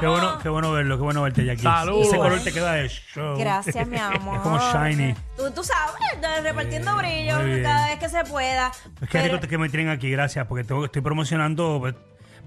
[0.00, 1.62] Qué bueno, qué bueno verlo, qué bueno verte, Jackie.
[1.62, 2.02] Salud.
[2.02, 3.36] Ese color te queda de show.
[3.38, 4.36] Gracias, mi amor.
[4.36, 5.14] Es como shiny.
[5.36, 5.94] Tú, tú sabes,
[6.42, 7.62] repartiendo brillo muy bien.
[7.62, 8.70] cada vez que se pueda.
[9.00, 11.94] Es que Pero- rico que me tienen aquí, gracias, porque tengo, estoy promocionando pues,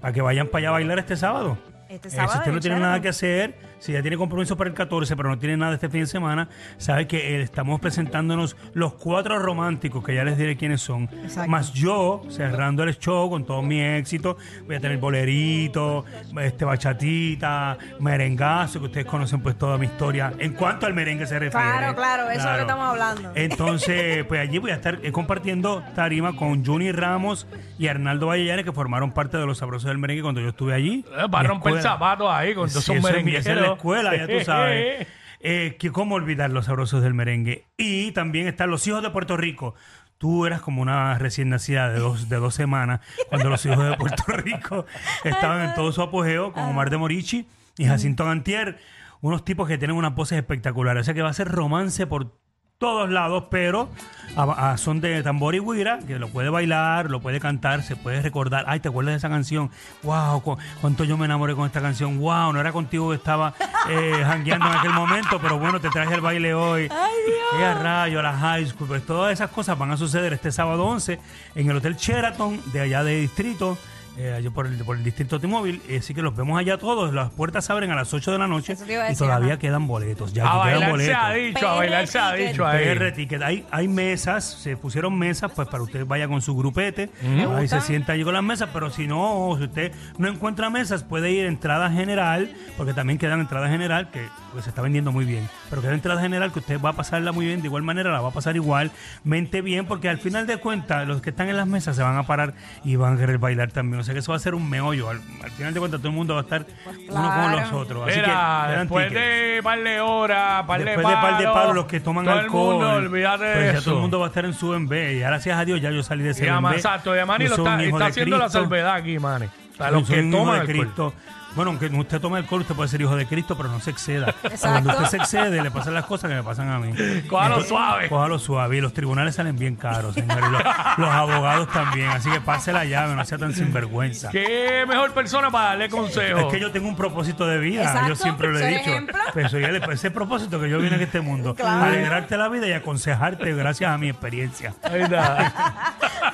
[0.00, 1.58] para que vayan para allá a bailar este sábado.
[1.92, 4.70] Este Eh, si usted no en tiene nada que hacer, si ya tiene compromiso para
[4.70, 6.48] el 14, pero no tiene nada este fin de semana,
[6.78, 11.10] sabe que eh, estamos presentándonos los cuatro románticos, que ya les diré quiénes son.
[11.48, 16.06] Más yo, cerrando el show con todo mi éxito, voy a tener bolerito,
[16.40, 20.32] este bachatita, merengazo, que ustedes conocen pues toda mi historia.
[20.38, 21.66] En cuanto al merengue se refiere.
[21.66, 23.32] Claro, claro, eso es lo que estamos hablando.
[23.34, 27.46] Entonces, pues allí voy a estar eh, compartiendo tarima con Juni Ramos
[27.78, 31.04] y Arnaldo Vallellanes, que formaron parte de los sabrosos del merengue cuando yo estuve allí.
[31.18, 31.81] Eh, Va a romper.
[31.82, 35.06] Zapatos ahí con todos Sí, esos eso la escuela, ya tú sabes.
[35.44, 37.66] Eh, que ¿Cómo olvidar los sabrosos del merengue?
[37.76, 39.74] Y también están los hijos de Puerto Rico.
[40.16, 43.96] Tú eras como una recién nacida de dos, de dos semanas cuando los hijos de
[43.96, 44.86] Puerto Rico
[45.24, 48.78] estaban en todo su apogeo con Omar de Morichi y Jacinto Gantier.
[49.20, 51.00] Unos tipos que tienen unas voces espectaculares.
[51.00, 52.38] O sea que va a ser romance por
[52.82, 53.88] todos lados, pero
[54.36, 57.94] a, a son de tambor y guira, que lo puede bailar, lo puede cantar, se
[57.94, 58.64] puede recordar.
[58.66, 59.70] Ay, ¿te acuerdas de esa canción?
[60.02, 60.42] ¡Wow!
[60.42, 62.18] cu- ¿Cuánto yo me enamoré con esta canción?
[62.18, 62.52] ¡Wow!
[62.52, 63.54] No era contigo que estaba
[63.88, 66.88] eh, jangueando en aquel momento, pero bueno, te traje el baile hoy.
[66.90, 67.62] ¡Ay, Dios!
[67.64, 68.88] a rayo, a la high school!
[68.88, 71.20] Pues todas esas cosas van a suceder este sábado 11
[71.54, 73.78] en el Hotel Sheraton de allá de Distrito.
[74.18, 77.14] Eh, allá por, el, por el distrito T-Mobile, eh, así que los vemos allá todos.
[77.14, 79.08] Las puertas se abren a las 8 de la noche Eso te iba a y
[79.10, 79.58] decir, todavía ajá.
[79.60, 80.32] quedan boletos.
[80.32, 81.16] Ya A quedan bailar se boletos.
[81.22, 82.84] ha dicho, a bailar se ha dicho ahí.
[82.98, 83.42] PR Ticket.
[83.42, 87.10] Hay, hay mesas, se pusieron mesas, pues para usted vaya con su grupete,
[87.56, 91.02] ahí se sienta allí con las mesas, pero si no, si usted no encuentra mesas,
[91.04, 95.10] puede ir a entrada general, porque también quedan entrada general, que pues, se está vendiendo
[95.12, 97.82] muy bien, pero queda entrada general que usted va a pasarla muy bien, de igual
[97.82, 101.48] manera la va a pasar igualmente bien, porque al final de cuentas, los que están
[101.48, 102.54] en las mesas se van a parar
[102.84, 105.08] y van a querer bailar también, o sea que eso va a ser un meollo,
[105.10, 106.66] al, al final de cuentas todo el mundo va a estar
[107.08, 109.26] uno con los otros, así Mira, que después tickets.
[109.26, 112.34] de par de horas, par de Después de par de palos, los que toman todo
[112.38, 112.74] alcohol.
[112.74, 113.84] el mundo, olvídate de pues ya eso.
[113.84, 114.92] todo el mundo va a estar en su BMB.
[114.92, 117.82] Y gracias a Dios ya yo salí de ese exacto, y a Manny lo está,
[117.82, 118.60] está de haciendo la Cristo.
[118.62, 119.46] salvedad aquí, Manny.
[119.46, 121.12] O sea, los que toman de alcohol.
[121.54, 124.34] Bueno, aunque usted tome alcohol, usted puede ser hijo de Cristo, pero no se exceda.
[124.42, 124.58] Exacto.
[124.84, 126.92] Cuando usted se excede, le pasan las cosas que me pasan a mí.
[127.28, 128.08] Cójalo Entonces, suave.
[128.08, 128.76] Cójalo suave.
[128.78, 130.48] Y los tribunales salen bien caros, señores.
[130.50, 130.62] Los,
[130.98, 132.08] los abogados también.
[132.08, 134.30] Así que pase la llave, no sea tan sinvergüenza.
[134.30, 136.42] ¿Qué mejor persona para darle consejos?
[136.42, 138.80] Es que yo tengo un propósito de vida, Exacto, yo siempre lo he dicho.
[138.90, 139.18] ejemplo.
[139.34, 141.84] Pero soy el- ese propósito que yo vine a este mundo, Claro.
[141.84, 144.74] alegrarte la vida y aconsejarte gracias a mi experiencia.
[144.82, 145.91] Ahí está.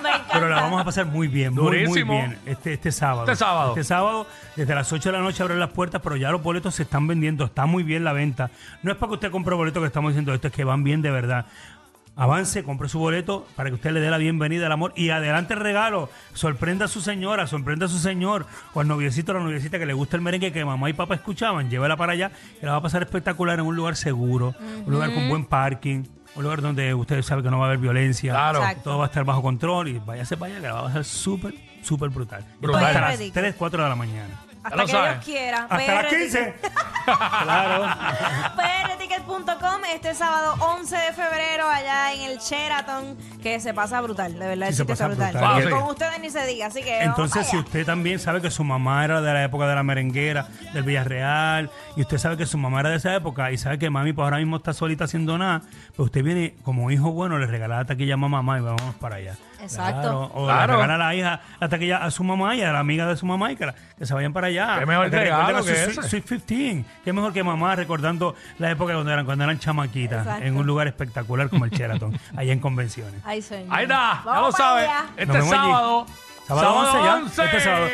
[0.08, 0.32] Me encanta.
[0.32, 2.12] Pero la vamos a pasar muy bien, muy, muy Durísimo.
[2.12, 3.24] bien este, este sábado.
[3.24, 3.70] Este sábado.
[3.70, 4.26] Este sábado,
[4.56, 7.06] desde las 8 de la noche abren las puertas, pero ya los boletos se están
[7.06, 8.50] vendiendo, está muy bien la venta.
[8.82, 11.02] No es para que usted compre boletos que estamos diciendo esto, es que van bien
[11.02, 11.46] de verdad.
[12.20, 15.54] Avance, compre su boleto para que usted le dé la bienvenida al amor y adelante
[15.54, 16.10] el regalo.
[16.32, 18.44] Sorprenda a su señora, sorprenda a su señor
[18.74, 21.14] o al noviecito o la noviecita que le gusta el merengue que mamá y papá
[21.14, 21.70] escuchaban.
[21.70, 24.52] Llévela para allá y la va a pasar espectacular en un lugar seguro,
[24.84, 26.02] un lugar con buen parking,
[26.34, 28.32] un lugar donde usted sabe que no va a haber violencia.
[28.32, 28.60] Claro.
[28.60, 28.82] Exacto.
[28.84, 31.04] Todo va a estar bajo control y váyase para allá que la va a pasar
[31.04, 32.44] súper, súper brutal.
[32.60, 32.84] Brutal.
[32.84, 33.30] Hasta las Ready.
[33.30, 34.34] 3, 4 de la mañana.
[34.62, 35.12] Hasta lo que sabes.
[35.12, 35.66] Dios quiera.
[35.68, 36.54] Hasta las PR 15.
[37.42, 37.84] claro.
[39.08, 44.46] PRTicket.com este sábado 11 de febrero allá en el Sheraton que se pasa brutal, de
[44.46, 45.32] verdad, Sí, el se sitio está pasa brutal.
[45.32, 45.58] brutal.
[45.60, 45.70] Y sí.
[45.70, 49.04] con ustedes ni se diga, así que Entonces, si usted también sabe que su mamá
[49.04, 52.80] era de la época de la merenguera, del Villarreal, y usted sabe que su mamá
[52.80, 55.62] era de esa época, y sabe que mami pues ahora mismo está solita haciendo nada,
[55.96, 59.16] pues usted viene como hijo bueno, le regala la taquilla a mamá y vamos para
[59.16, 59.36] allá.
[59.60, 60.00] Exacto.
[60.00, 60.72] Claro, O Claro.
[60.76, 63.16] le regala a la hija la taquilla a su mamá y a la amiga de
[63.16, 64.78] su mamá y que, la- que se vayan para allá.
[64.78, 66.02] Qué mejor que regalo que ese.
[66.02, 66.84] Sweet 15.
[67.04, 70.44] Qué mejor que mamá recordando la época cuando eran, cuando eran chamaquitas Exacto.
[70.44, 73.20] en un lugar espectacular como el Sheraton, allá en convenciones.
[73.24, 73.74] Ay, señor.
[73.74, 74.80] Ahí está, ya Vamos lo para sabe.
[74.82, 75.04] allá.
[75.16, 75.52] Este Nos allí.
[76.48, 77.14] Sábado Sábado Sábado 11 ya.
[77.16, 77.44] 11.
[77.44, 77.88] Este sábado.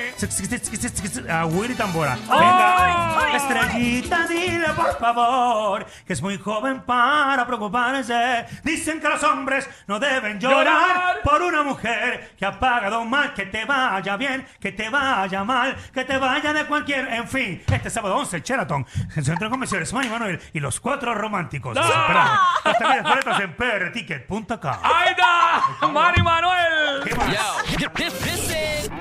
[1.31, 2.17] A Willy Tambora.
[2.31, 3.25] ¡Ay!
[3.25, 3.37] Venga.
[3.37, 8.47] Estrellita, dile por favor que es muy joven para preocuparse.
[8.63, 11.17] Dicen que los hombres no deben llorar, Llorar.
[11.25, 13.35] por una mujer que ha pagado mal.
[13.35, 17.09] Que te vaya bien, que te vaya mal, que te vaya de cualquier.
[17.13, 18.87] En fin, este sábado 11, el Sheraton,
[19.17, 21.77] el Centro de Convenciones, Manny Manuel y los cuatro románticos.
[21.77, 22.39] Esperamos.
[22.65, 24.73] Hasta las boletas en prticket.com.
[24.83, 25.15] ¡Ahí
[25.57, 25.87] está!
[25.93, 27.05] ¡Mari Manuel!
[27.05, 27.33] ¿Qué más?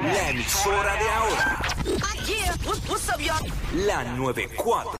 [0.01, 1.59] La emisora de ahora.
[3.73, 4.91] La 94.